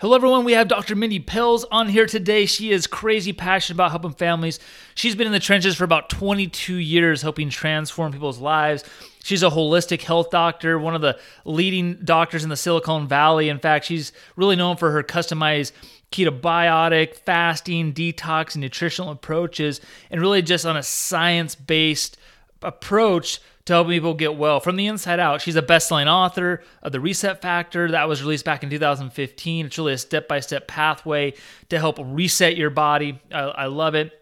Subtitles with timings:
[0.00, 0.44] Hello, everyone.
[0.44, 0.96] We have Dr.
[0.96, 2.46] Mindy Pelz on here today.
[2.46, 4.58] She is crazy passionate about helping families.
[4.96, 8.82] She's been in the trenches for about 22 years, helping transform people's lives.
[9.22, 13.48] She's a holistic health doctor, one of the leading doctors in the Silicon Valley.
[13.48, 15.70] In fact, she's really known for her customized
[16.10, 22.18] ketobiotic, fasting, detox, and nutritional approaches, and really just on a science based
[22.62, 25.40] approach to help people get well from the inside out.
[25.40, 29.66] She's a best-selling author of The Reset Factor that was released back in 2015.
[29.66, 31.34] It's really a step-by-step pathway
[31.70, 33.20] to help reset your body.
[33.32, 34.12] I, I love it.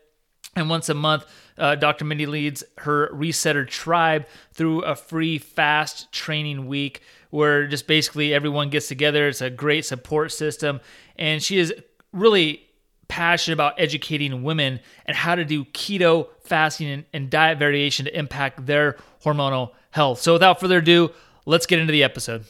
[0.55, 1.25] And once a month,
[1.59, 2.05] uh, Dr.
[2.05, 8.69] Mindy leads her Resetter tribe through a free fast training week where just basically everyone
[8.69, 9.29] gets together.
[9.29, 10.81] It's a great support system.
[11.17, 11.73] And she is
[12.13, 12.63] really
[13.13, 18.19] passionate about educating women and how to do keto fasting and, and diet variation to
[18.19, 20.19] impact their hormonal health.
[20.19, 21.11] So, without further ado,
[21.45, 22.47] let's get into the episode.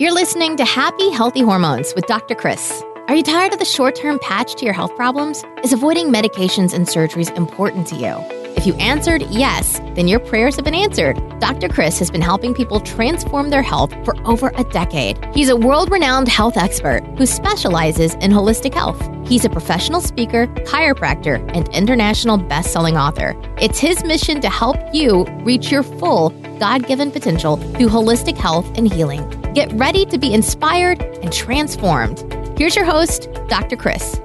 [0.00, 2.34] You're listening to Happy Healthy Hormones with Dr.
[2.34, 2.82] Chris.
[3.06, 5.44] Are you tired of the short term patch to your health problems?
[5.62, 8.42] Is avoiding medications and surgeries important to you?
[8.56, 11.16] If you answered yes, then your prayers have been answered.
[11.38, 11.68] Dr.
[11.68, 15.24] Chris has been helping people transform their health for over a decade.
[15.34, 19.00] He's a world renowned health expert who specializes in holistic health.
[19.32, 23.34] He's a professional speaker, chiropractor, and international best selling author.
[23.58, 28.70] It's his mission to help you reach your full God given potential through holistic health
[28.76, 29.26] and healing.
[29.54, 32.18] Get ready to be inspired and transformed.
[32.58, 33.74] Here's your host, Dr.
[33.74, 34.20] Chris.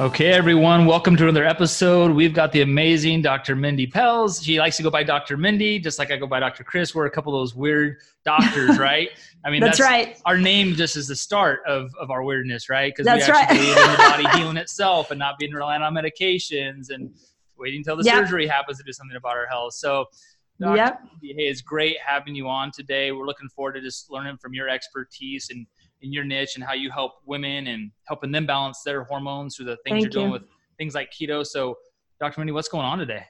[0.00, 2.10] Okay, everyone, welcome to another episode.
[2.10, 3.54] We've got the amazing Dr.
[3.54, 4.42] Mindy Pelz.
[4.42, 5.36] She likes to go by Dr.
[5.36, 6.64] Mindy, just like I go by Dr.
[6.64, 6.94] Chris.
[6.94, 9.10] We're a couple of those weird doctors, right?
[9.44, 10.18] I mean, that's, that's, right.
[10.24, 12.90] Our name just is the start of, of our weirdness, right?
[12.96, 13.48] Because we actually right.
[13.50, 17.12] believe in the body healing itself and not being reliant on medications and
[17.58, 18.14] waiting until the yep.
[18.14, 19.74] surgery happens to do something about our health.
[19.74, 20.06] So,
[20.58, 20.76] Dr.
[20.76, 21.00] Yep.
[21.20, 23.12] Mindy, hey, it's great having you on today.
[23.12, 25.66] We're looking forward to just learning from your expertise and
[26.02, 29.66] in your niche and how you help women and helping them balance their hormones through
[29.66, 30.32] the things Thank you're doing you.
[30.32, 30.42] with
[30.78, 31.46] things like keto.
[31.46, 31.76] So,
[32.18, 32.40] Dr.
[32.40, 33.24] Mindy, what's going on today?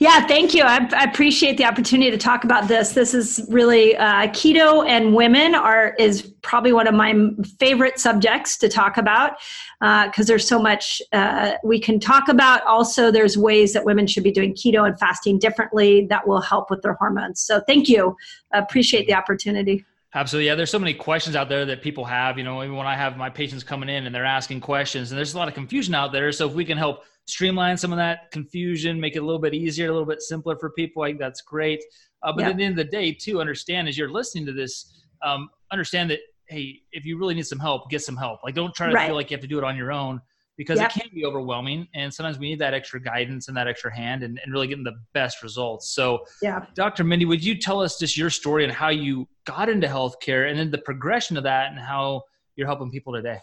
[0.00, 0.64] Yeah, thank you.
[0.64, 2.94] I, I, appreciate the opportunity to talk about this.
[2.94, 7.14] This is really uh, keto and women are is probably one of my
[7.60, 9.34] favorite subjects to talk about
[9.80, 12.64] because uh, there's so much uh, we can talk about.
[12.64, 16.68] Also, there's ways that women should be doing keto and fasting differently that will help
[16.68, 17.40] with their hormones.
[17.40, 18.16] So, thank you.
[18.52, 19.84] appreciate the opportunity.
[20.14, 20.46] Absolutely.
[20.46, 20.54] Yeah.
[20.54, 23.16] There's so many questions out there that people have, you know, even when I have
[23.16, 26.12] my patients coming in and they're asking questions and there's a lot of confusion out
[26.12, 26.30] there.
[26.32, 29.54] So if we can help streamline some of that confusion, make it a little bit
[29.54, 31.82] easier, a little bit simpler for people, I think that's great.
[32.22, 32.50] Uh, but yeah.
[32.50, 36.10] at the end of the day too, understand as you're listening to this, um, understand
[36.10, 36.18] that,
[36.48, 38.40] Hey, if you really need some help, get some help.
[38.44, 39.06] Like don't try to right.
[39.06, 40.20] feel like you have to do it on your own
[40.56, 40.94] because yep.
[40.94, 44.22] it can be overwhelming and sometimes we need that extra guidance and that extra hand
[44.22, 45.92] and, and really getting the best results.
[45.92, 46.66] So yeah.
[46.74, 50.50] Dr mindy would you tell us just your story and how you got into healthcare
[50.50, 52.22] and then the progression of that and how
[52.56, 53.40] you're helping people today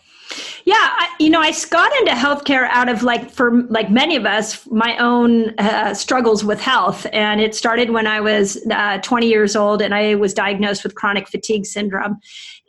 [0.66, 4.26] yeah I, you know i got into healthcare out of like for like many of
[4.26, 7.06] us my own uh, struggles with health.
[7.14, 10.96] And it started when i was uh, 20 years old and i was diagnosed with
[10.96, 12.18] chronic fatigue syndrome.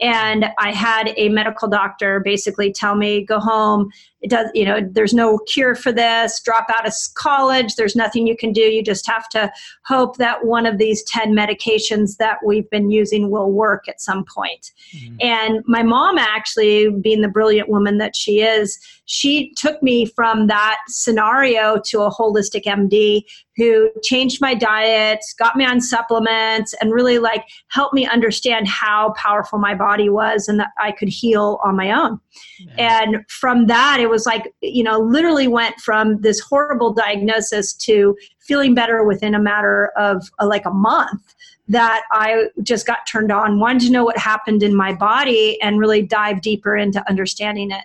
[0.01, 3.91] And i had a medical doctor basically tell me go home.
[4.23, 6.41] It does you know there's no cure for this.
[6.43, 7.77] Drop out of college.
[7.77, 8.61] There's nothing you can do.
[8.61, 9.51] You just have to
[9.87, 14.25] hope that one of these 10 medications that we've been using will work at some
[14.25, 14.73] point.
[14.95, 15.17] Mm-hmm.
[15.21, 20.47] and my mom actually being the brilliant woman that she is she took me from
[20.47, 23.23] that scenario to a holistic md
[23.57, 29.13] who changed my diet, got me on supplements, and really like helped me understand how
[29.19, 32.19] powerful my body was and that I could heal on my own.
[32.61, 33.03] Yeah.
[33.03, 38.17] And from that, it was like, you know, literally went from this horrible diagnosis to
[38.39, 41.35] feeling better within a matter of uh, like a month
[41.71, 45.79] that I just got turned on, wanted to know what happened in my body and
[45.79, 47.85] really dive deeper into understanding it.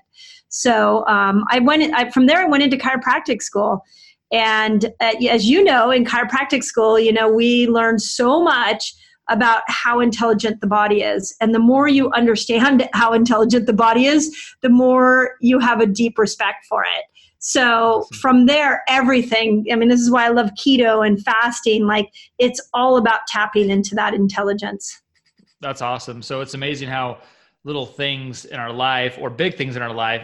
[0.50, 2.40] So um, I went I, from there.
[2.40, 3.84] I went into chiropractic school,
[4.32, 8.96] and uh, as you know, in chiropractic school, you know, we learn so much
[9.30, 11.36] about how intelligent the body is.
[11.40, 15.86] And the more you understand how intelligent the body is, the more you have a
[15.86, 17.06] deep respect for it.
[17.40, 21.86] So from there, everything, I mean, this is why I love keto and fasting.
[21.86, 25.02] Like, it's all about tapping into that intelligence.
[25.62, 26.22] That's awesome.
[26.22, 27.20] So it's amazing how
[27.64, 30.24] little things in our life or big things in our life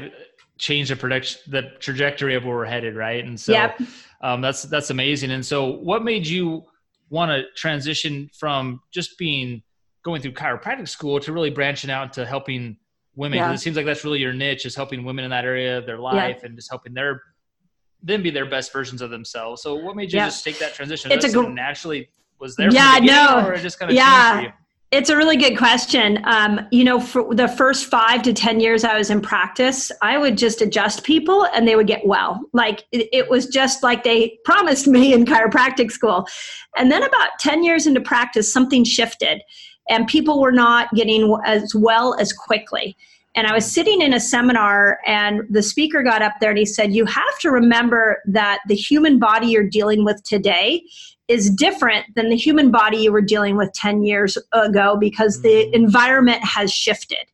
[0.57, 3.23] change the prediction, the trajectory of where we're headed, right?
[3.23, 3.81] And so yep.
[4.21, 5.31] um, that's that's amazing.
[5.31, 6.63] And so, what made you
[7.09, 9.63] want to transition from just being
[10.03, 12.77] going through chiropractic school to really branching out to helping
[13.15, 13.39] women?
[13.39, 13.53] Yeah.
[13.53, 15.99] It seems like that's really your niche is helping women in that area of their
[15.99, 16.47] life yeah.
[16.47, 17.21] and just helping their
[18.03, 19.61] them be their best versions of themselves.
[19.61, 20.25] So, what made you yeah.
[20.25, 21.11] just take that transition?
[21.11, 22.09] It's a gr- naturally
[22.41, 22.69] was there?
[22.71, 24.51] Yeah, the no, or just kind of yeah.
[24.89, 26.19] It's a really good question.
[26.25, 30.17] Um, you know, for the first five to 10 years I was in practice, I
[30.17, 32.41] would just adjust people and they would get well.
[32.51, 36.27] Like it, it, was just like they promised me in chiropractic school.
[36.75, 39.41] And then about 10 years into practice, something shifted
[39.91, 42.95] and people were not getting as well as quickly.
[43.35, 46.65] And I was sitting in a seminar, and the speaker got up there and he
[46.65, 50.83] said, You have to remember that the human body you're dealing with today
[51.27, 55.49] is different than the human body you were dealing with 10 years ago because the
[55.65, 55.73] mm.
[55.73, 57.25] environment has shifted.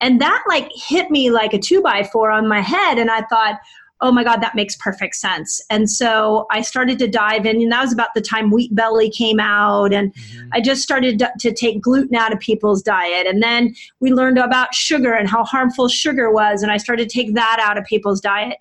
[0.00, 2.98] And that like hit me like a two by four on my head.
[2.98, 3.58] And I thought,
[4.00, 5.60] oh my God, that makes perfect sense.
[5.70, 9.10] And so I started to dive in, and that was about the time Wheat Belly
[9.10, 9.92] came out.
[9.92, 10.48] And mm-hmm.
[10.52, 13.26] I just started to take gluten out of people's diet.
[13.26, 16.62] And then we learned about sugar and how harmful sugar was.
[16.62, 18.58] And I started to take that out of people's diet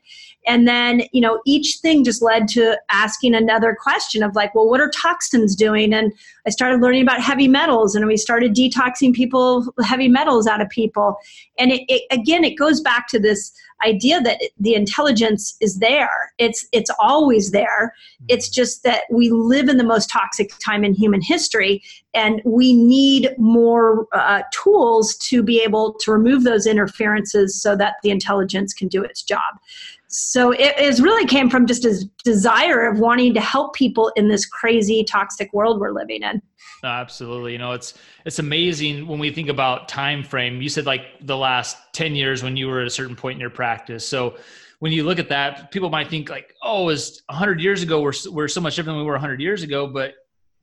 [0.48, 4.70] and then you know each thing just led to asking another question of like well
[4.70, 5.94] what are toxins doing?
[5.94, 6.14] And
[6.46, 10.70] i started learning about heavy metals and we started detoxing people heavy metals out of
[10.70, 11.18] people.
[11.58, 13.52] And it, it, again it goes back to this
[13.86, 16.34] idea that the intelligence is there.
[16.38, 17.94] It's it's always there.
[18.28, 21.84] It's just that we live in the most toxic time in human history
[22.14, 27.96] and we need more uh, tools to be able to remove those interferences so that
[28.04, 29.60] the intelligence can do its job
[30.16, 34.30] so it, it really came from just a desire of wanting to help people in
[34.30, 36.42] this crazy toxic world we're living in.
[36.86, 37.52] Absolutely.
[37.52, 37.96] You know it's
[38.26, 40.62] it's amazing when we think about time frame.
[40.62, 43.42] You said like the last 10 years when you were at a certain point in
[43.42, 44.08] your practice.
[44.08, 44.38] So
[44.80, 48.02] when you look at that people might think like oh it was 100 years ago.
[48.02, 49.88] We're, we're so much different than we were 100 years ago.
[49.88, 50.14] But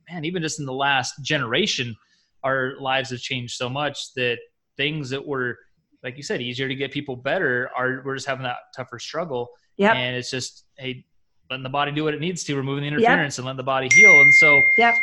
[0.09, 1.95] man even just in the last generation
[2.43, 4.37] our lives have changed so much that
[4.77, 5.57] things that were
[6.03, 7.69] like you said, easier to get people better.
[7.75, 9.49] Are we're just having that tougher struggle.
[9.77, 9.93] Yeah.
[9.93, 11.05] And it's just hey,
[11.49, 13.39] letting the body do what it needs to, removing the interference yep.
[13.39, 14.19] and letting the body heal.
[14.21, 14.95] And so yep.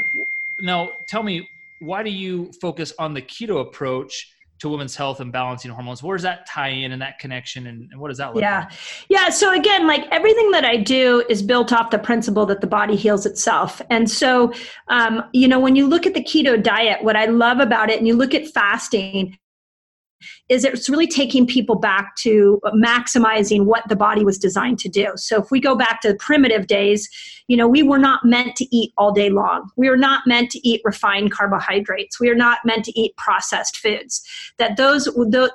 [0.63, 1.49] now tell me,
[1.81, 4.35] why do you focus on the keto approach?
[4.61, 7.91] to women's health and balancing hormones where does that tie in and that connection and,
[7.91, 8.73] and what does that look yeah like?
[9.09, 12.67] yeah so again like everything that i do is built off the principle that the
[12.67, 14.53] body heals itself and so
[14.89, 17.99] um, you know when you look at the keto diet what i love about it
[17.99, 19.37] and you look at fasting
[20.49, 25.13] is it's really taking people back to maximizing what the body was designed to do.
[25.17, 27.09] So if we go back to primitive days,
[27.51, 29.73] you know, we were not meant to eat all day long.
[29.75, 32.21] We are not meant to eat refined carbohydrates.
[32.21, 34.23] We are not meant to eat processed foods.
[34.59, 35.09] That those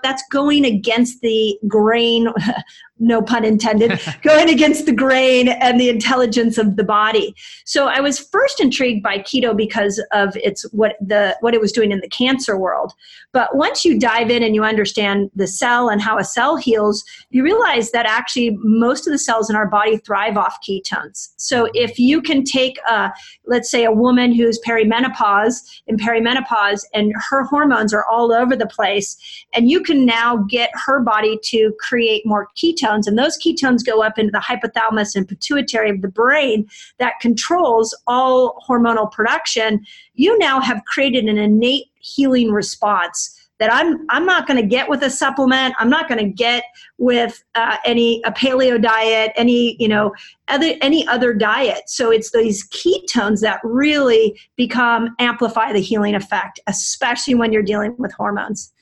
[0.04, 2.28] that's going against the grain
[3.00, 7.36] no pun intended, going against the grain and the intelligence of the body.
[7.66, 11.72] So I was first intrigued by keto because of its what the what it was
[11.72, 12.94] doing in the cancer world.
[13.34, 17.04] But once you dive in and you understand the cell and how a cell heals,
[17.32, 21.34] you realize that actually most of the cells in our body thrive off ketones.
[21.38, 23.12] So if you can take a
[23.46, 28.68] let's say a woman who's perimenopause in perimenopause and her hormones are all over the
[28.68, 29.18] place
[29.54, 34.04] and you can now get her body to create more ketones, and those ketones go
[34.04, 36.68] up into the hypothalamus and pituitary of the brain
[37.00, 39.86] that controls all hormonal production,
[40.16, 44.90] you now have created an innate healing response that I'm I'm not going to get
[44.90, 45.76] with a supplement.
[45.80, 46.64] I'm not going to get
[46.98, 50.14] with uh, any a paleo diet, any you know
[50.48, 51.84] other any other diet.
[51.88, 57.96] So it's these ketones that really become amplify the healing effect, especially when you're dealing
[57.98, 58.74] with hormones.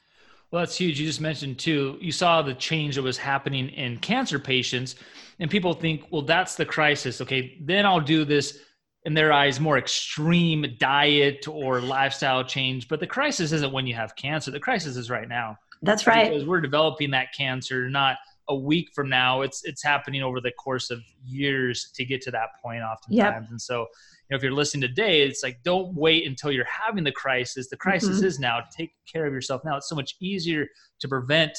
[0.52, 1.00] Well, that's huge.
[1.00, 4.96] You just mentioned too, you saw the change that was happening in cancer patients,
[5.40, 7.22] and people think, well, that's the crisis.
[7.22, 8.60] Okay, then I'll do this,
[9.06, 12.88] in their eyes, more extreme diet or lifestyle change.
[12.88, 15.58] But the crisis isn't when you have cancer, the crisis is right now.
[15.82, 16.30] That's right.
[16.30, 18.18] Because we're developing that cancer not
[18.50, 19.42] a week from now.
[19.42, 23.18] It's it's happening over the course of years to get to that point oftentimes.
[23.18, 23.50] Yep.
[23.50, 23.88] And so you
[24.32, 27.70] know, if you're listening today, it's like don't wait until you're having the crisis.
[27.70, 28.26] The crisis mm-hmm.
[28.26, 28.60] is now.
[28.76, 29.78] Take care of yourself now.
[29.78, 30.68] It's so much easier
[31.00, 31.58] to prevent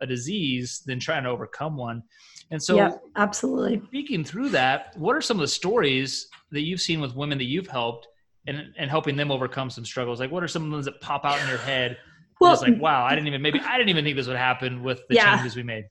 [0.00, 2.02] a disease than trying to overcome one.
[2.50, 3.82] And so, yeah, absolutely.
[3.86, 7.44] Speaking through that, what are some of the stories that you've seen with women that
[7.44, 8.06] you've helped
[8.46, 10.20] and, and helping them overcome some struggles?
[10.20, 11.98] Like, what are some of the ones that pop out in your head?
[12.38, 14.82] Well, it's like, wow, I didn't even maybe I didn't even think this would happen
[14.82, 15.36] with the yeah.
[15.36, 15.86] changes we made.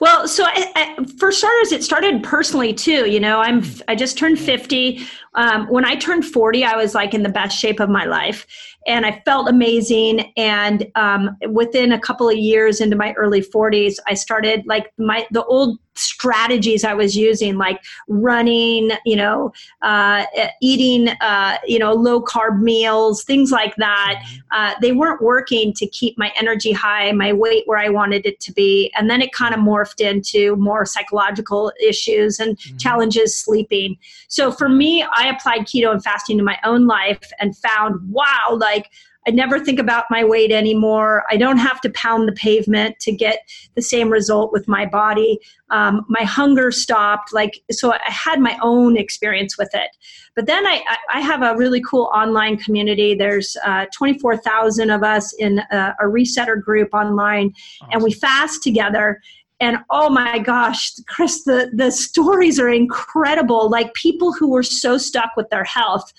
[0.00, 3.10] Well, so I, I, for starters, it started personally too.
[3.10, 5.00] You know, I'm I just turned 50.
[5.34, 8.46] Um, when I turned 40, I was like in the best shape of my life,
[8.86, 10.32] and I felt amazing.
[10.36, 15.26] And um, within a couple of years into my early 40s, I started like my
[15.30, 20.24] the old strategies I was using, like running, you know, uh,
[20.60, 24.22] eating, uh, you know, low carb meals, things like that.
[24.24, 24.38] Mm-hmm.
[24.52, 28.40] Uh, they weren't working to keep my energy high, my weight where I wanted it
[28.40, 28.92] to be.
[28.96, 32.76] And then it kind of morphed into more psychological issues and mm-hmm.
[32.78, 33.96] challenges sleeping.
[34.28, 38.56] So for me, I applied keto and fasting to my own life and found, wow,
[38.58, 38.90] like,
[39.26, 41.24] I never think about my weight anymore.
[41.30, 43.38] I don't have to pound the pavement to get
[43.76, 45.38] the same result with my body.
[45.70, 47.32] Um, my hunger stopped.
[47.32, 49.90] Like, so I had my own experience with it.
[50.34, 53.14] But then I, I have a really cool online community.
[53.14, 57.92] There's uh, 24,000 of us in a, a resetter group online, awesome.
[57.92, 59.20] and we fast together
[59.60, 64.98] and oh my gosh chris the, the stories are incredible like people who were so
[64.98, 66.12] stuck with their health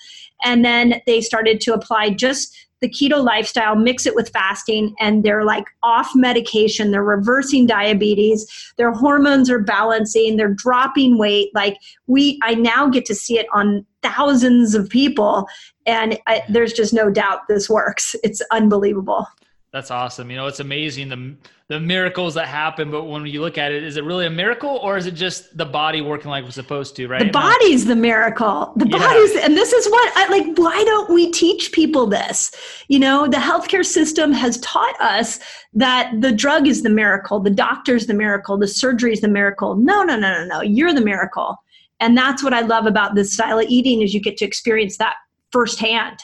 [0.44, 5.24] and then they started to apply just the keto lifestyle, mix it with fasting, and
[5.24, 6.90] they're like off medication.
[6.90, 8.46] They're reversing diabetes.
[8.76, 10.36] Their hormones are balancing.
[10.36, 11.48] They're dropping weight.
[11.54, 15.48] Like we, I now get to see it on thousands of people,
[15.86, 18.14] and I, there's just no doubt this works.
[18.22, 19.26] It's unbelievable.
[19.72, 20.30] That's awesome.
[20.30, 21.34] You know, it's amazing the
[21.68, 24.78] the miracles that happen, but when you look at it, is it really a miracle
[24.82, 27.24] or is it just the body working like it's supposed to, right?
[27.24, 28.72] The body's the miracle.
[28.76, 28.98] The yeah.
[28.98, 32.52] body's and this is what I like why don't we teach people this?
[32.88, 35.40] You know, the healthcare system has taught us
[35.72, 39.74] that the drug is the miracle, the doctor's the miracle, the surgery is the miracle.
[39.74, 40.60] No, no, no, no, no.
[40.60, 41.56] You're the miracle.
[41.98, 44.98] And that's what I love about this style of eating is you get to experience
[44.98, 45.14] that
[45.50, 46.18] firsthand.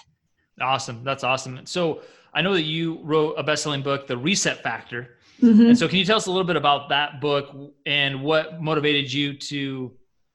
[0.60, 1.02] Awesome.
[1.02, 1.64] That's awesome.
[1.64, 2.02] So
[2.34, 5.16] I know that you wrote a best-selling book, The Reset Factor.
[5.42, 5.66] Mm-hmm.
[5.66, 9.12] And so, can you tell us a little bit about that book and what motivated
[9.12, 9.92] you to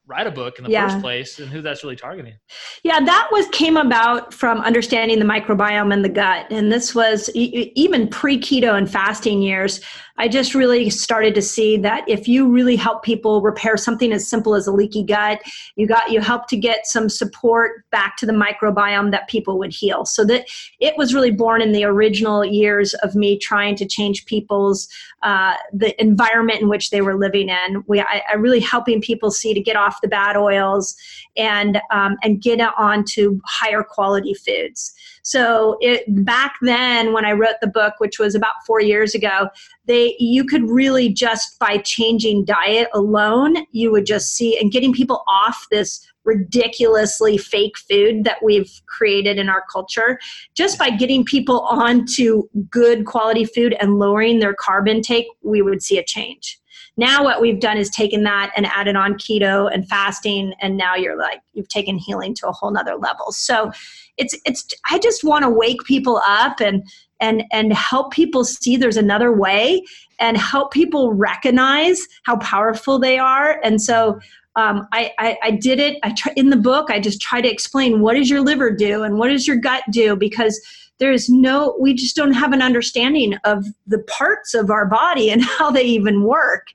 [0.07, 0.88] write a book in the yeah.
[0.88, 2.35] first place and who that's really targeting.
[2.83, 6.47] Yeah that was came about from understanding the microbiome in the gut.
[6.51, 9.81] And this was even pre-keto and fasting years
[10.17, 14.25] i just really started to see that if you really help people repair something as
[14.25, 15.41] simple as a leaky gut
[15.75, 19.74] you got you help to get some support back to the microbiome that people would
[19.74, 20.05] heal.
[20.05, 20.47] So that
[20.79, 24.88] it was really born in the original years of me trying to change people's
[25.25, 29.32] uh, the environment in which they were living in we I, I really helping people
[29.32, 30.96] see to get off the bad oils
[31.36, 34.94] and um, and get on to higher quality foods.
[35.24, 39.50] So it, back then, when I wrote the book, which was about four years ago,
[39.86, 44.94] they you could really just by changing diet alone, you would just see and getting
[44.94, 50.20] people off this ridiculously fake food that we've created in our culture
[50.55, 55.82] just by getting people onto good quality food and lowering their carb intake we would
[55.82, 56.60] see a change
[56.98, 60.96] now what we've done is taken that and added on keto and fasting, and now
[60.96, 63.32] you're like you've taken healing to a whole nother level.
[63.32, 63.72] So
[64.17, 66.84] it's it's I just want to wake people up and
[67.20, 69.84] and and help people see there's another way
[70.20, 73.60] and help people recognize how powerful they are.
[73.62, 74.20] And so
[74.55, 75.97] um, I, I, I, did it.
[76.03, 76.89] I try, in the book.
[76.89, 79.83] I just try to explain what does your liver do and what does your gut
[79.91, 80.62] do because
[80.97, 81.75] there is no.
[81.79, 85.83] We just don't have an understanding of the parts of our body and how they
[85.83, 86.67] even work.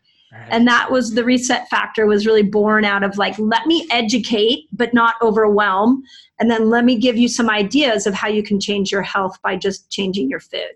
[0.49, 4.69] And that was the reset factor was really born out of like, let me educate,
[4.73, 6.05] but not overwhelm.
[6.39, 9.37] And then let me give you some ideas of how you can change your health
[9.43, 10.71] by just changing your food.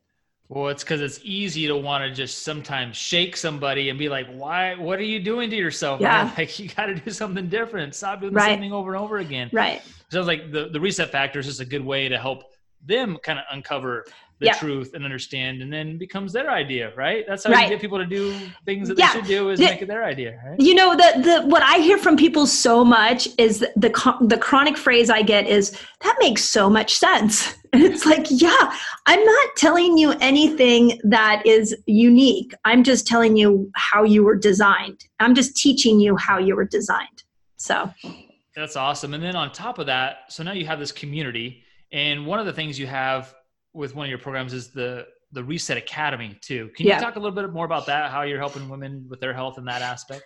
[0.49, 4.27] Well, it's because it's easy to want to just sometimes shake somebody and be like,
[4.29, 4.75] "Why?
[4.75, 6.01] What are you doing to yourself?
[6.01, 6.25] Yeah.
[6.25, 6.33] Man?
[6.39, 7.95] Like you got to do something different.
[7.95, 8.51] Stop doing the right.
[8.51, 9.81] same thing over and over again." Right.
[10.11, 12.45] So like the the reset factor is just a good way to help
[12.87, 14.05] them kind of uncover
[14.45, 14.59] the yeah.
[14.59, 17.25] truth and understand and then becomes their idea right?
[17.27, 17.65] That's how right.
[17.65, 19.13] you get people to do things that yeah.
[19.13, 20.61] they should do is the, make it their idea right?
[20.61, 24.39] You know the the what i hear from people so much is the the, the
[24.39, 27.55] chronic phrase i get is that makes so much sense.
[27.75, 28.73] And it's like yeah
[29.07, 32.55] i'm not telling you anything that is unique.
[32.65, 35.01] I'm just telling you how you were designed.
[35.19, 37.25] I'm just teaching you how you were designed.
[37.57, 37.93] So.
[38.55, 39.15] That's awesome.
[39.15, 42.47] And then on top of that so now you have this community and one of
[42.47, 43.35] the things you have
[43.75, 46.71] with one of your programs is the the Reset Academy too.
[46.77, 47.01] Can you yeah.
[47.01, 48.11] talk a little bit more about that?
[48.11, 50.23] How you're helping women with their health in that aspect?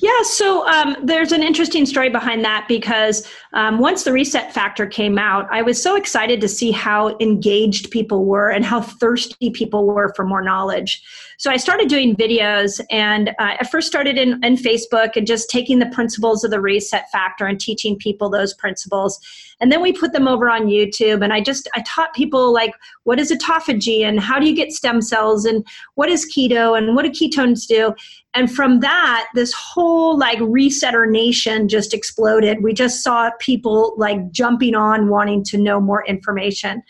[0.00, 4.86] Yeah, so um, there's an interesting story behind that because um, once the reset factor
[4.86, 9.50] came out, I was so excited to see how engaged people were and how thirsty
[9.50, 11.02] people were for more knowledge.
[11.38, 15.50] So I started doing videos, and uh, I first started in, in Facebook and just
[15.50, 19.20] taking the principles of the reset factor and teaching people those principles.
[19.60, 22.74] And then we put them over on YouTube, and I just I taught people like
[23.04, 26.94] what is autophagy and how do you get stem cells and what is keto and
[26.94, 27.94] what do ketones do?
[28.34, 32.62] And from that this whole like resetter nation just exploded.
[32.62, 36.82] We just saw people like jumping on wanting to know more information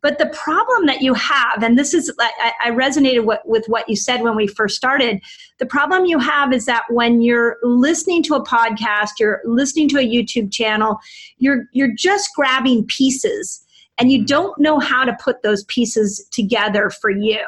[0.00, 3.88] But the problem that you have, and this is, I, I resonated with, with what
[3.88, 5.20] you said when we first started.
[5.58, 9.98] The problem you have is that when you're listening to a podcast, you're listening to
[9.98, 10.98] a YouTube channel,
[11.38, 13.64] you're you're just grabbing pieces,
[13.98, 14.26] and you mm-hmm.
[14.26, 17.44] don't know how to put those pieces together for you.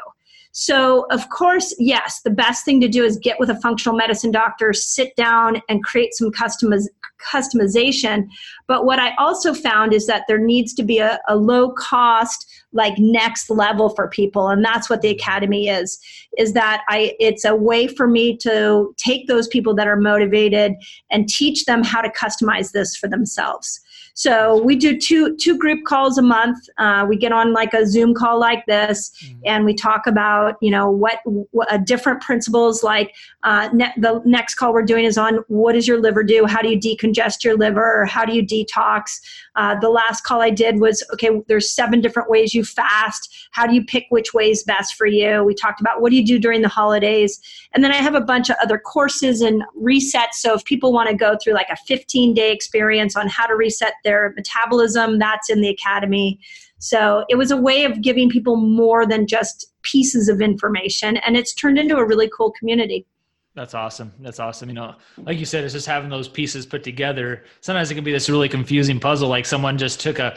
[0.53, 4.31] So, of course, yes, the best thing to do is get with a functional medicine
[4.31, 6.89] doctor, sit down and create some customiz-
[7.33, 8.27] customization.
[8.67, 12.45] But what I also found is that there needs to be a, a low cost,
[12.73, 14.49] like next level for people.
[14.49, 15.21] And that's what the mm-hmm.
[15.21, 15.99] Academy is,
[16.37, 20.73] is that I it's a way for me to take those people that are motivated
[21.09, 23.79] and teach them how to customize this for themselves.
[24.13, 26.57] So we do two two group calls a month.
[26.77, 29.39] Uh, we get on like a Zoom call like this, mm-hmm.
[29.45, 32.83] and we talk about you know what, what uh, different principles.
[32.83, 33.13] Like
[33.43, 36.45] uh, ne- the next call we're doing is on what does your liver do?
[36.45, 38.05] How do you decongest your liver?
[38.05, 39.19] How do you detox?
[39.55, 41.29] Uh, the last call I did was okay.
[41.47, 43.29] There's seven different ways you fast.
[43.51, 45.43] How do you pick which way is best for you?
[45.43, 47.39] We talked about what do you do during the holidays,
[47.73, 50.33] and then I have a bunch of other courses and resets.
[50.33, 53.55] So if people want to go through like a 15 day experience on how to
[53.55, 55.19] reset their metabolism.
[55.19, 56.39] That's in the academy.
[56.79, 61.37] So it was a way of giving people more than just pieces of information, and
[61.37, 63.05] it's turned into a really cool community.
[63.53, 64.13] That's awesome.
[64.19, 64.69] That's awesome.
[64.69, 67.43] You know, like you said, it's just having those pieces put together.
[67.59, 70.35] Sometimes it can be this really confusing puzzle, like someone just took a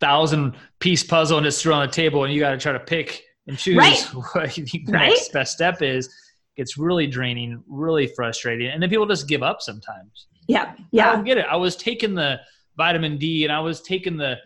[0.00, 2.80] thousand piece puzzle and just threw on the table, and you got to try to
[2.80, 3.98] pick and choose right.
[4.32, 5.08] what you think the right?
[5.08, 6.14] next best step is.
[6.56, 10.26] It's really draining, really frustrating, and then people just give up sometimes.
[10.48, 11.10] Yeah, yeah.
[11.10, 11.44] I don't get it.
[11.50, 12.40] I was taking the
[12.76, 14.36] vitamin D, and I was taking the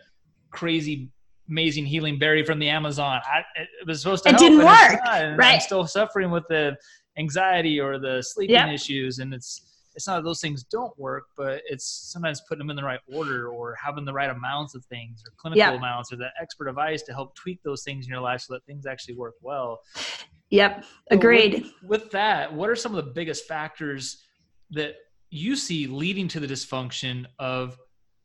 [0.51, 1.09] crazy
[1.49, 3.19] amazing healing berry from the Amazon.
[3.25, 5.37] I, it was supposed to it help, didn't work.
[5.37, 5.55] right.
[5.55, 6.77] I'm still suffering with the
[7.17, 8.69] anxiety or the sleeping yep.
[8.69, 12.69] issues, and it's it's not that those things don't work, but it's sometimes putting them
[12.69, 15.75] in the right order or having the right amounts of things or clinical yep.
[15.75, 18.65] amounts or that expert advice to help tweak those things in your life so that
[18.65, 19.81] things actually work well.
[20.49, 21.53] Yep, agreed.
[21.53, 24.23] So with, with that, what are some of the biggest factors
[24.71, 24.95] that
[25.29, 27.77] you see leading to the dysfunction of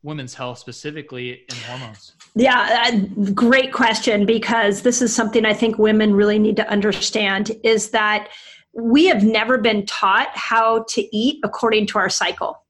[0.02, 2.12] women's health specifically in hormones?
[2.34, 7.50] Yeah, uh, great question because this is something I think women really need to understand
[7.64, 8.28] is that
[8.74, 12.62] we have never been taught how to eat according to our cycle.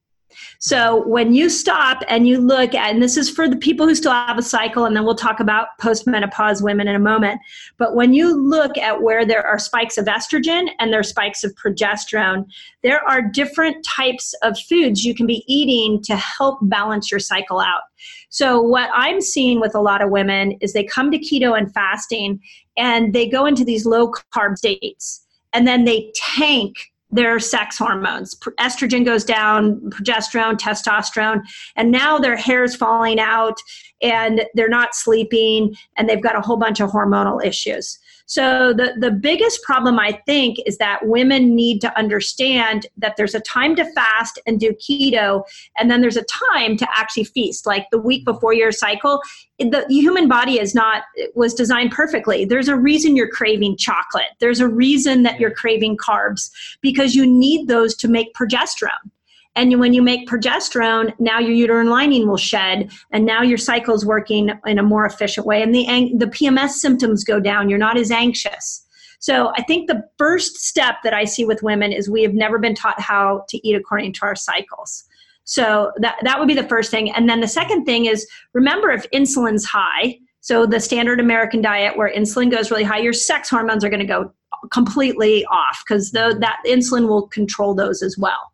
[0.58, 3.94] So when you stop and you look at, and this is for the people who
[3.94, 7.40] still have a cycle, and then we'll talk about postmenopause women in a moment.
[7.78, 11.44] But when you look at where there are spikes of estrogen and there are spikes
[11.44, 12.46] of progesterone,
[12.82, 17.60] there are different types of foods you can be eating to help balance your cycle
[17.60, 17.82] out.
[18.28, 21.72] So what I'm seeing with a lot of women is they come to keto and
[21.72, 22.40] fasting
[22.76, 26.74] and they go into these low carb states and then they tank
[27.10, 28.34] their sex hormones.
[28.58, 31.42] Estrogen goes down, progesterone, testosterone,
[31.76, 33.58] and now their hair's falling out
[34.02, 37.98] and they're not sleeping and they've got a whole bunch of hormonal issues.
[38.26, 43.34] So the, the biggest problem I think is that women need to understand that there's
[43.34, 45.44] a time to fast and do keto,
[45.78, 47.66] and then there's a time to actually feast.
[47.66, 49.20] Like the week before your cycle,
[49.58, 52.44] the human body is not was designed perfectly.
[52.44, 54.32] There's a reason you're craving chocolate.
[54.40, 59.10] There's a reason that you're craving carbs because you need those to make progesterone.
[59.56, 63.94] And when you make progesterone, now your uterine lining will shed, and now your cycle
[63.94, 67.68] is working in a more efficient way, and the the PMS symptoms go down.
[67.68, 68.86] You're not as anxious.
[69.18, 72.58] So I think the first step that I see with women is we have never
[72.58, 75.04] been taught how to eat according to our cycles.
[75.44, 78.90] So that that would be the first thing, and then the second thing is remember
[78.90, 80.18] if insulin's high.
[80.40, 84.00] So the standard American diet where insulin goes really high, your sex hormones are going
[84.00, 84.32] to go
[84.70, 88.52] completely off because that insulin will control those as well.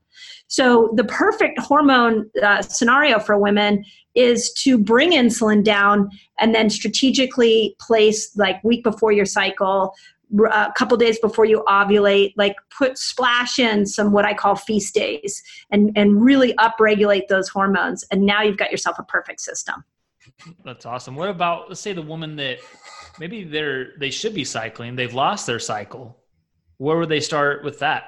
[0.52, 6.68] So, the perfect hormone uh, scenario for women is to bring insulin down and then
[6.68, 9.94] strategically place, like week before your cycle,
[10.50, 14.92] a couple days before you ovulate, like put splash in some what I call feast
[14.94, 18.04] days and, and really upregulate those hormones.
[18.10, 19.82] And now you've got yourself a perfect system.
[20.66, 21.16] That's awesome.
[21.16, 22.58] What about let's say the woman that
[23.18, 26.18] maybe they're they should be cycling, they've lost their cycle.
[26.76, 28.04] Where would they start with that?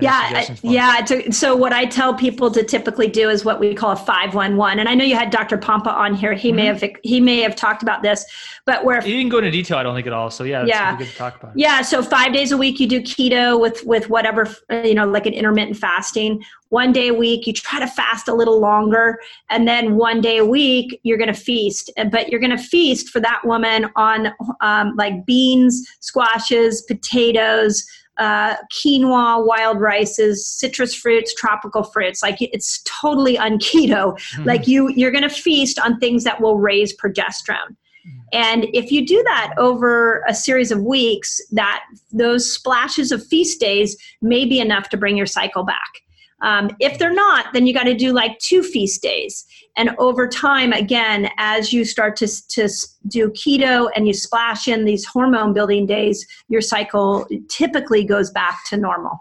[0.00, 3.96] Yeah yeah so what i tell people to typically do is what we call a
[3.96, 6.34] 511 and i know you had dr pompa on here.
[6.34, 6.56] He mm-hmm.
[6.56, 8.24] may have he may have talked about this
[8.64, 10.96] but where he didn't go into detail i don't think at all so yeah yeah.
[10.96, 14.08] good to talk about yeah so five days a week you do keto with with
[14.08, 14.48] whatever
[14.84, 16.42] you know like an intermittent fasting.
[16.70, 20.38] One day a week you try to fast a little longer and then one day
[20.38, 24.32] a week you're going to feast but you're going to feast for that woman on
[24.60, 27.86] um, like beans squashes potatoes
[28.18, 32.22] uh, quinoa, wild rices, citrus fruits, tropical fruits.
[32.22, 34.14] Like it's totally on keto.
[34.14, 34.44] Mm-hmm.
[34.44, 37.76] Like you, you're going to feast on things that will raise progesterone.
[38.06, 38.18] Mm-hmm.
[38.32, 43.60] And if you do that over a series of weeks, that those splashes of feast
[43.60, 46.02] days may be enough to bring your cycle back.
[46.42, 49.46] Um, if they're not, then you got to do like two feast days.
[49.76, 52.68] And over time, again, as you start to, to
[53.08, 58.64] do keto and you splash in these hormone building days, your cycle typically goes back
[58.68, 59.18] to normal.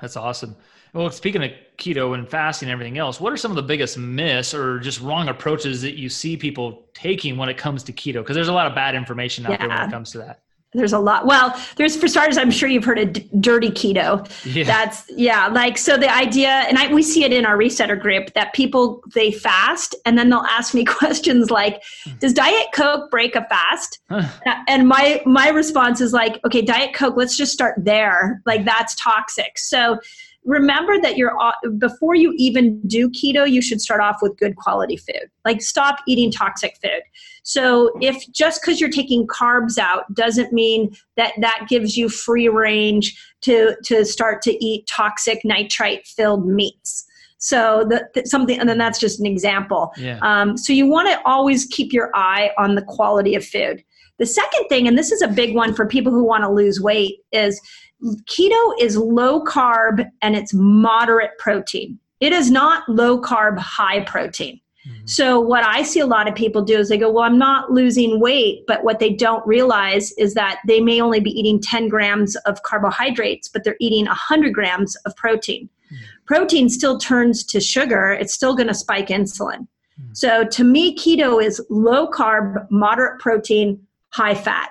[0.00, 0.56] That's awesome.
[0.92, 3.98] Well, speaking of keto and fasting and everything else, what are some of the biggest
[3.98, 8.14] myths or just wrong approaches that you see people taking when it comes to keto?
[8.14, 9.56] Because there's a lot of bad information out yeah.
[9.58, 10.42] there when it comes to that.
[10.76, 11.24] There's a lot.
[11.24, 14.28] Well, there's for starters, I'm sure you've heard of d- dirty keto.
[14.44, 14.64] Yeah.
[14.64, 18.34] That's yeah, like so the idea, and I, we see it in our resetter group
[18.34, 21.82] that people they fast and then they'll ask me questions like,
[22.18, 24.28] "Does Diet Coke break a fast?" Huh.
[24.68, 28.42] And my my response is like, "Okay, Diet Coke, let's just start there.
[28.44, 29.98] Like that's toxic." So
[30.44, 31.34] remember that you're
[31.78, 35.98] before you even do keto you should start off with good quality food like stop
[36.06, 37.02] eating toxic food
[37.48, 42.48] so if just because you're taking carbs out doesn't mean that that gives you free
[42.48, 47.04] range to to start to eat toxic nitrite filled meats
[47.38, 50.18] so the, the, something and then that's just an example yeah.
[50.22, 53.82] um, so you want to always keep your eye on the quality of food
[54.18, 56.80] the second thing and this is a big one for people who want to lose
[56.80, 57.60] weight is
[58.02, 61.98] keto is low carb and it's moderate protein.
[62.20, 64.60] It is not low carb, high protein.
[64.86, 65.06] Mm-hmm.
[65.06, 67.70] So, what I see a lot of people do is they go, Well, I'm not
[67.70, 68.64] losing weight.
[68.66, 72.62] But what they don't realize is that they may only be eating 10 grams of
[72.62, 75.68] carbohydrates, but they're eating 100 grams of protein.
[75.86, 76.04] Mm-hmm.
[76.26, 79.66] Protein still turns to sugar, it's still going to spike insulin.
[80.00, 80.12] Mm-hmm.
[80.12, 84.70] So, to me, keto is low carb, moderate protein, high fat,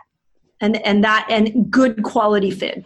[0.62, 2.86] and, and that and good quality food.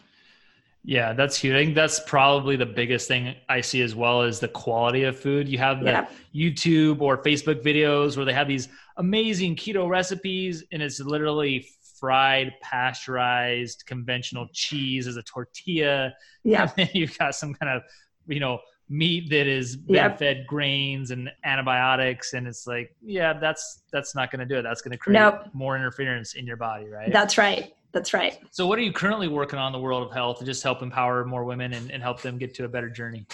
[0.83, 1.55] Yeah, that's huge.
[1.55, 5.19] I think that's probably the biggest thing I see as well is the quality of
[5.19, 5.47] food.
[5.47, 6.51] You have the yeah.
[6.51, 11.67] YouTube or Facebook videos where they have these amazing keto recipes and it's literally
[11.99, 16.13] fried, pasteurized, conventional cheese as a tortilla.
[16.43, 16.63] Yeah.
[16.77, 17.83] And then you've got some kind of,
[18.27, 20.17] you know, meat that is yep.
[20.17, 24.63] fed grains and antibiotics and it's like yeah that's that's not going to do it
[24.63, 25.43] that's going to create nope.
[25.53, 28.37] more interference in your body right that's right that's right.
[28.51, 30.83] So, what are you currently working on in the world of health to just help
[30.83, 33.25] empower more women and, and help them get to a better journey?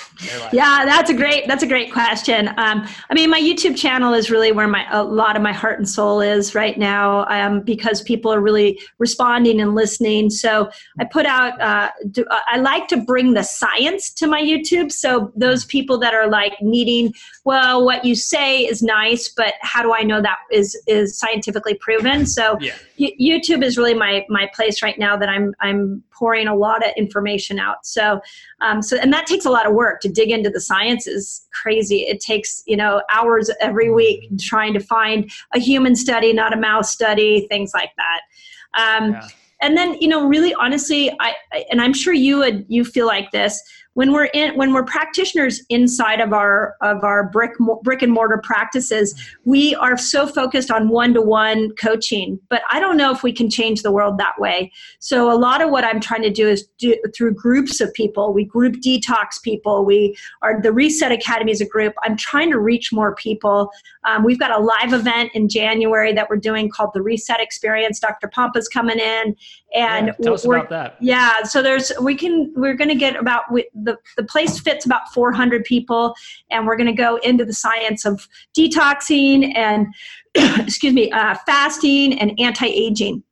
[0.53, 2.47] Yeah, that's a great that's a great question.
[2.57, 5.79] Um, I mean, my YouTube channel is really where my a lot of my heart
[5.79, 10.29] and soul is right now, um, because people are really responding and listening.
[10.29, 11.59] So, I put out.
[11.59, 14.89] Uh, do, uh, I like to bring the science to my YouTube.
[14.89, 17.13] So, those people that are like needing,
[17.43, 21.73] well, what you say is nice, but how do I know that is is scientifically
[21.73, 22.25] proven?
[22.25, 22.75] So, yeah.
[22.97, 26.86] y- YouTube is really my my place right now that I'm I'm pouring a lot
[26.86, 27.86] of information out.
[27.86, 28.21] So
[28.62, 31.47] um, so and that takes a lot of work to dig into the science is
[31.53, 32.01] crazy.
[32.01, 36.58] It takes you know hours every week trying to find a human study, not a
[36.58, 38.21] mouse study, things like that.
[38.77, 39.27] Um, yeah.
[39.62, 43.08] And then you know, really honestly, I, I and I'm sure you would you feel
[43.08, 43.62] like this
[43.95, 48.38] when we're in when we're practitioners inside of our of our brick brick and mortar
[48.38, 53.49] practices we are so focused on one-to-one coaching but i don't know if we can
[53.49, 54.71] change the world that way.
[54.99, 58.34] So a lot of what i'm trying to do is do through groups of people
[58.34, 61.93] we group detox people we are the reset academy is a group.
[62.03, 63.71] I'm trying to reach more people.
[64.03, 67.99] Um, we've got a live event in january that we're doing called the reset experience.
[67.99, 69.36] Dr pompa's coming in
[69.75, 70.95] and yeah, tell us about that.
[70.99, 75.13] Yeah so there's we can we're going to get about the, the place fits about
[75.13, 76.15] 400 people
[76.49, 79.88] and we're going to go into the science of detoxing and
[80.35, 83.23] excuse me uh, fasting and anti-aging.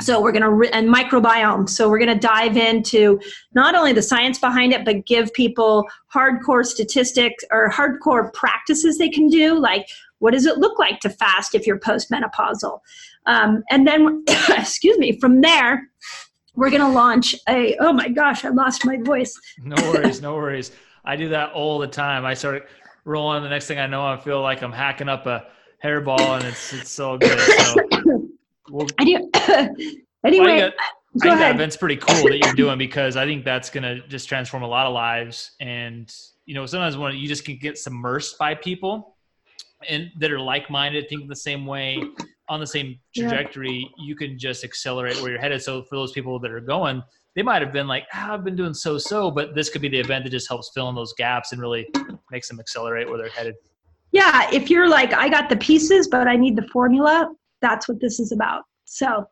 [0.00, 1.68] So we're going to re- and microbiome.
[1.68, 3.20] So we're going to dive into
[3.54, 9.10] not only the science behind it but give people hardcore statistics or hardcore practices they
[9.10, 9.86] can do like
[10.18, 12.80] what does it look like to fast if you're postmenopausal?
[13.26, 15.88] Um, and then excuse me from there
[16.56, 19.38] we're going to launch a oh my gosh i lost my voice.
[19.62, 20.72] No worries no worries.
[21.04, 22.24] I do that all the time.
[22.24, 22.68] I start
[23.04, 25.46] rolling the next thing i know i feel like i'm hacking up a
[25.82, 27.74] hairball and it's it's so good so.
[28.70, 29.30] We'll, i do
[30.24, 30.72] anyway well,
[31.22, 34.28] I think that event's pretty cool that you're doing because I think that's gonna just
[34.28, 35.52] transform a lot of lives.
[35.60, 36.12] And
[36.44, 39.13] you know, sometimes when you just can get submersed by people
[39.88, 42.02] and that are like-minded, think the same way,
[42.48, 44.04] on the same trajectory, yeah.
[44.04, 45.62] you can just accelerate where you're headed.
[45.62, 47.02] So for those people that are going,
[47.34, 49.88] they might have been like, ah, I've been doing so so, but this could be
[49.88, 51.86] the event that just helps fill in those gaps and really
[52.30, 53.54] makes them accelerate where they're headed.
[54.12, 58.00] Yeah, if you're like, I got the pieces, but I need the formula, that's what
[58.00, 58.62] this is about.
[58.84, 59.24] So,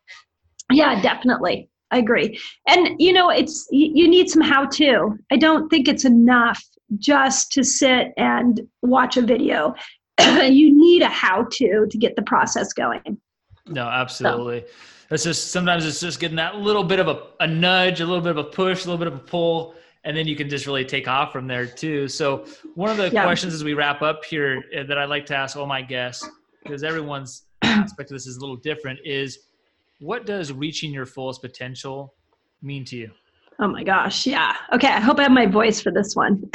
[0.71, 1.69] yeah, definitely.
[1.93, 2.41] I agree.
[2.67, 5.17] And you know, it's you need some how to.
[5.31, 6.61] I don't think it's enough
[6.99, 9.75] just to sit and watch a video.
[10.43, 13.19] you need a how to to get the process going.
[13.67, 14.61] No, absolutely.
[14.61, 14.67] So.
[15.15, 18.23] It's just sometimes it's just getting that little bit of a, a nudge, a little
[18.23, 20.67] bit of a push, a little bit of a pull, and then you can just
[20.67, 22.09] really take off from there too.
[22.09, 23.23] So one of the yeah.
[23.23, 26.29] questions as we wrap up here uh, that I like to ask all my guests,
[26.63, 29.39] because everyone's aspect of this is a little different, is
[30.01, 32.15] what does reaching your fullest potential
[32.63, 33.11] mean to you?
[33.59, 34.57] Oh my gosh, yeah.
[34.73, 36.49] Okay, I hope I have my voice for this one.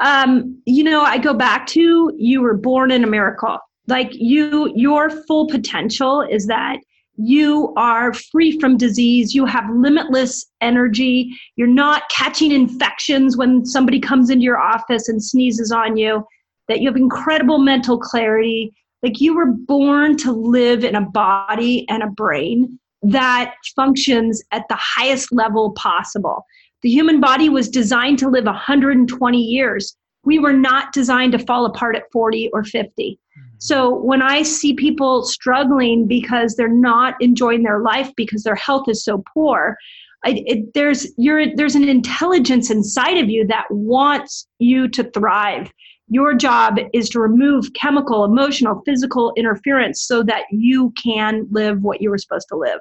[0.00, 3.58] um, you know, I go back to you were born in a miracle.
[3.86, 6.78] Like you, your full potential is that
[7.16, 9.34] you are free from disease.
[9.34, 11.36] You have limitless energy.
[11.56, 16.24] You're not catching infections when somebody comes into your office and sneezes on you.
[16.68, 18.72] That you have incredible mental clarity.
[19.02, 24.64] Like you were born to live in a body and a brain that functions at
[24.68, 26.44] the highest level possible.
[26.82, 29.96] The human body was designed to live 120 years.
[30.24, 33.18] We were not designed to fall apart at 40 or 50.
[33.38, 33.48] Mm-hmm.
[33.58, 38.88] So when I see people struggling because they're not enjoying their life because their health
[38.88, 39.76] is so poor,
[40.24, 45.72] I, it, there's there's an intelligence inside of you that wants you to thrive.
[46.08, 52.02] Your job is to remove chemical, emotional, physical interference so that you can live what
[52.02, 52.80] you were supposed to live.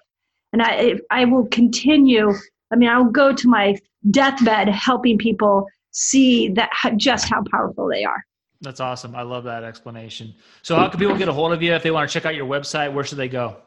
[0.52, 2.34] And I, I will continue.
[2.72, 3.76] I mean, I'll go to my
[4.12, 8.24] deathbed helping people see that just how powerful they are.
[8.62, 9.16] That's awesome.
[9.16, 10.34] I love that explanation.
[10.64, 12.36] So, how can people get a hold of you if they want to check out
[12.36, 12.92] your website?
[12.94, 13.58] Where should they go?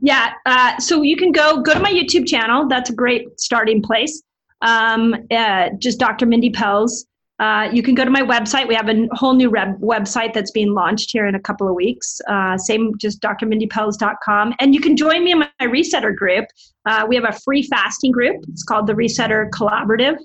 [0.00, 2.66] Yeah, uh, so you can go go to my YouTube channel.
[2.66, 4.22] That's a great starting place.
[4.62, 6.26] Um, uh, just Dr.
[6.26, 7.04] Mindy Pelz.
[7.38, 8.68] Uh, you can go to my website.
[8.68, 11.74] We have a whole new web- website that's being launched here in a couple of
[11.74, 12.20] weeks.
[12.28, 14.54] Uh, same, just drmindypelz.com.
[14.60, 16.46] And you can join me in my Resetter group.
[16.86, 18.44] Uh, we have a free fasting group.
[18.48, 20.18] It's called the Resetter Collaborative.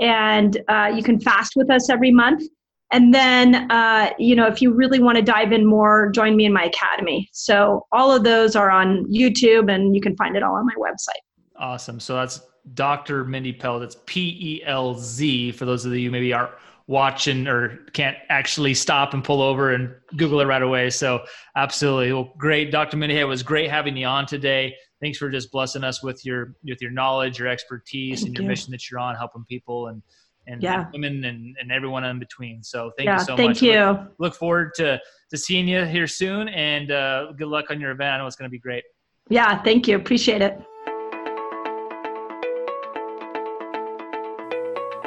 [0.00, 2.42] And uh, you can fast with us every month.
[2.92, 6.44] And then, uh, you know, if you really want to dive in more, join me
[6.44, 7.28] in my academy.
[7.32, 10.74] So all of those are on YouTube and you can find it all on my
[10.76, 11.20] website.
[11.56, 12.00] Awesome.
[12.00, 12.40] So that's
[12.74, 13.24] Dr.
[13.24, 13.80] Mindy Pelz.
[13.80, 16.54] That's P E L Z for those of you maybe are
[16.90, 20.90] watching or can't actually stop and pull over and Google it right away.
[20.90, 21.22] So
[21.54, 22.12] absolutely.
[22.12, 22.72] Well, great.
[22.72, 22.96] Dr.
[22.96, 24.74] Mindy, it was great having you on today.
[25.00, 28.42] Thanks for just blessing us with your, with your knowledge, your expertise thank and your
[28.42, 28.48] you.
[28.48, 30.02] mission that you're on, helping people and,
[30.48, 30.86] and yeah.
[30.92, 32.60] women and, and everyone in between.
[32.64, 33.60] So thank yeah, you so thank much.
[33.60, 33.86] Thank you.
[33.86, 37.92] Look, look, forward to, to seeing you here soon and uh, good luck on your
[37.92, 38.14] event.
[38.14, 38.82] I know it's going to be great.
[39.28, 39.62] Yeah.
[39.62, 39.94] Thank you.
[39.94, 40.60] Appreciate it.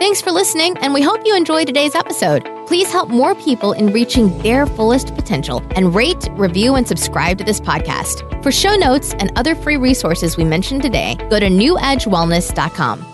[0.04, 2.44] Thanks for listening, and we hope you enjoyed today's episode.
[2.68, 7.46] Please help more people in reaching their fullest potential and rate, review, and subscribe to
[7.46, 8.44] this podcast.
[8.44, 13.13] For show notes and other free resources we mentioned today, go to newedgewellness.com.